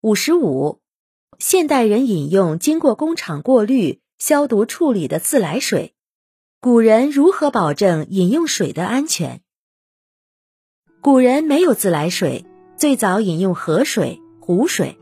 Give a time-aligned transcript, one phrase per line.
[0.00, 0.78] 五十五，
[1.40, 5.92] 现代人饮用经过工厂过滤、消毒处理的自来水，
[6.60, 9.40] 古人如何保证饮用水的安全？
[11.00, 14.96] 古人没有自来水，最早饮用河水、湖水。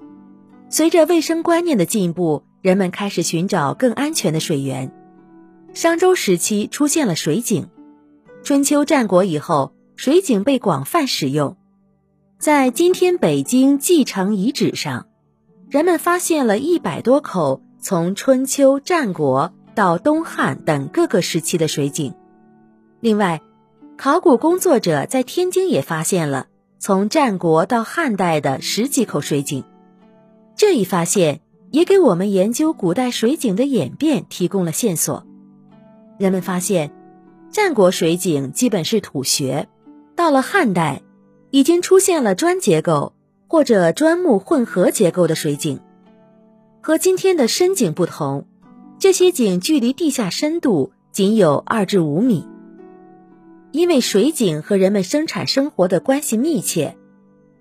[0.70, 4.90] 随着卫生观念的进步，人们开始寻找更安全的水源。
[5.74, 7.68] 商周时期出现了水井，
[8.42, 11.58] 春秋战国以后，水井被广泛使用。
[12.38, 15.06] 在今天北京蓟城遗址上，
[15.70, 22.12] 人们发现了一百多口从春秋战国到东汉等各个时期的水井。
[23.00, 23.40] 另外，
[23.96, 26.46] 考古工作者在天津也发现了
[26.78, 29.64] 从战国到汉代的十几口水井。
[30.56, 35.26] 这一发现也给我们研究古代水井的演变提供了线索。
[36.18, 36.92] 人们发现，
[37.50, 39.68] 战国水井基本是土穴，
[40.14, 41.02] 到了汉代。
[41.56, 43.14] 已经出现了砖结构
[43.48, 45.80] 或者砖木混合结构的水井，
[46.82, 48.44] 和今天的深井不同，
[48.98, 52.46] 这些井距离地下深度仅有二至五米。
[53.70, 56.94] 因为水井和人们生产生活的关系密切，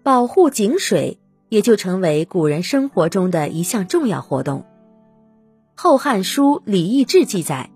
[0.03, 4.59] 保护井水也就成为古人生活中的一项重要活动。
[5.73, 7.71] 《后汉书·礼义志》记载，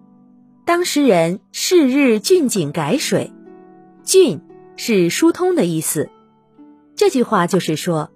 [0.66, 3.32] 当时人是日郡井改水，
[4.04, 4.42] 郡。
[4.82, 6.10] 是疏通的意思。
[6.96, 8.12] 这句话就是说，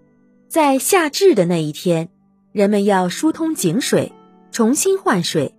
[0.47, 2.07] 在夏至的那一天，
[2.53, 4.13] 人们要疏通井水，
[4.49, 5.55] 重新换水，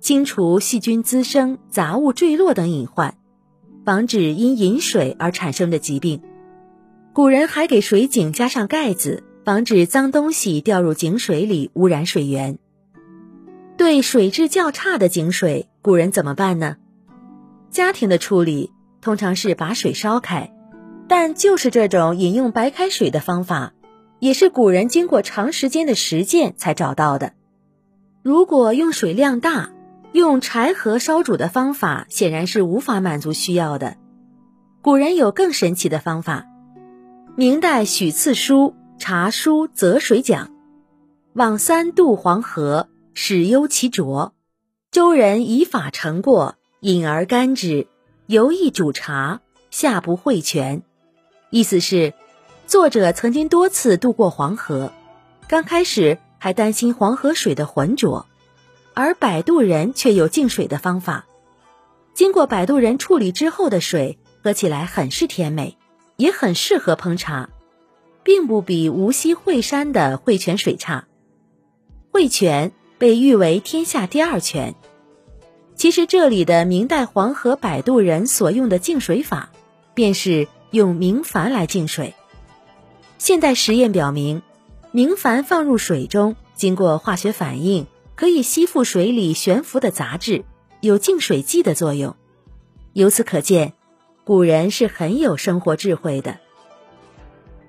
[0.00, 3.18] 清除细菌滋生、杂物坠落等隐患，
[3.84, 6.22] 防止因饮水而产生的疾病。
[7.12, 12.58] 古人还给水井加上盖子，防止脏东西掉入井水里污染水源。
[13.76, 16.78] 对水质较差的井水，古人怎么办呢？
[17.70, 18.72] 家庭的处理。
[19.00, 20.52] 通常是把水烧开，
[21.08, 23.72] 但就是这种饮用白开水的方法，
[24.18, 27.32] 也是古人经过长时间的实践才找到的。
[28.22, 29.70] 如果用水量大，
[30.12, 33.96] 用柴禾烧煮的方法显然是无法满足需要的。
[34.82, 36.46] 古人有更神奇的方法。
[37.36, 40.46] 明代许次书《茶书择水讲》
[41.34, 44.34] ：“往三渡黄河，始忧其浊。
[44.90, 47.86] 周人以法成过，饮而甘之。”
[48.28, 49.40] 游艺煮茶，
[49.70, 50.82] 下不会泉。
[51.48, 52.12] 意思是，
[52.66, 54.92] 作者曾经多次渡过黄河，
[55.48, 58.26] 刚开始还担心黄河水的浑浊，
[58.92, 61.24] 而摆渡人却有净水的方法。
[62.12, 65.78] 经过摆渡人处理之后的水，喝起来很是甜美，
[66.16, 67.48] 也很适合烹茶，
[68.24, 71.06] 并不比无锡惠山的惠泉水差。
[72.12, 74.74] 惠泉被誉为天下第二泉。
[75.78, 79.50] 其实这里的明代黄河摆渡人所用的净水法，
[79.94, 82.14] 便是用明矾来净水。
[83.16, 84.42] 现代实验表明，
[84.90, 90.44] 明矾放入水中，经过化学反应，可以吸附水里悬浮的杂质，
[90.80, 92.16] 有净水剂的作用。
[92.92, 93.74] 由此可见，
[94.24, 96.38] 古人是很有生活智慧的。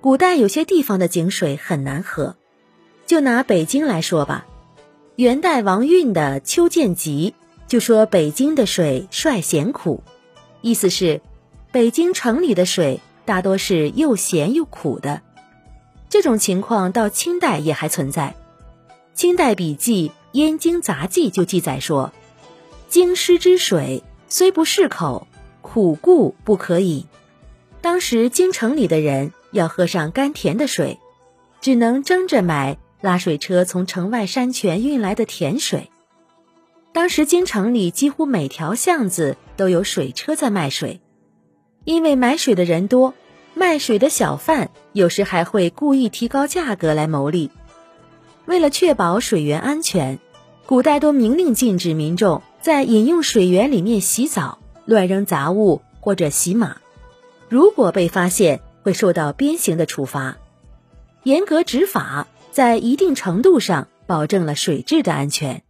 [0.01, 2.37] 古代有些地方的井水很难喝，
[3.05, 4.47] 就拿北京来说吧，
[5.15, 7.35] 元代王运的《秋见集》。
[7.69, 10.03] 就说北京的水率咸苦，
[10.61, 11.21] 意思是
[11.71, 15.21] 北京城里的水大多是又咸又苦的。
[16.09, 18.35] 这种情况到清代也还存在。
[19.13, 22.11] 清代笔记《燕京杂记》就记载说
[22.89, 25.27] ：“京师之水虽不适口，
[25.61, 27.05] 苦故不可饮。”
[27.81, 30.97] 当时京城里的人要喝上甘甜的水，
[31.61, 35.91] 只能争着买拉水车从城外山泉运来的甜水。
[36.91, 41.01] 当时京城里几乎每条巷子都有水车在卖水，
[41.85, 43.13] 因为买水的人多，
[43.53, 47.51] 卖水的小贩有时还会故意提高价格来牟利。
[48.45, 50.19] 为了确保水源安全，
[50.65, 56.77] 古代都明令禁止民众在饮用水源里面洗澡、乱扔杂物或者洗马，
[57.47, 60.37] 如果被发现会受到鞭刑的处罚。
[61.23, 65.63] 严格执法在一定程度上保证了水质的安全。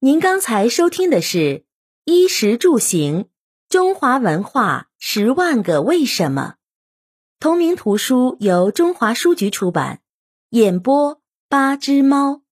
[0.00, 1.38] 您刚才收听的是
[2.04, 3.30] 《衣食住行：
[3.66, 6.56] 中华文化十万个为什么》，
[7.40, 10.02] 同名图书由中华书局出版，
[10.50, 12.42] 演播八只猫。